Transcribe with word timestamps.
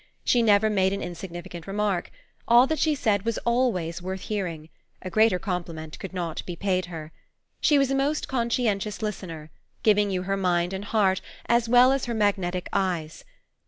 She 0.25 0.41
never 0.41 0.67
made 0.67 0.93
an 0.93 1.03
insignificant 1.03 1.67
remark. 1.67 2.09
All 2.47 2.65
that 2.65 2.79
she 2.79 2.95
said 2.95 3.23
was 3.23 3.37
always 3.45 4.01
worth 4.01 4.21
hearing; 4.21 4.69
a 5.03 5.11
greater 5.11 5.37
compliment 5.37 5.99
could 5.99 6.11
not 6.11 6.43
be 6.47 6.55
paid 6.55 6.87
her. 6.87 7.11
She 7.59 7.77
was 7.77 7.91
a 7.91 7.95
most 7.95 8.27
conscientious 8.27 9.03
listener, 9.03 9.51
giving 9.83 10.09
you 10.09 10.23
her 10.23 10.37
mind 10.37 10.73
and 10.73 10.85
heart, 10.85 11.21
as 11.45 11.69
well 11.69 11.91
as 11.91 12.05
her 12.05 12.15
magnetic 12.15 12.67
eyes. 12.73 13.23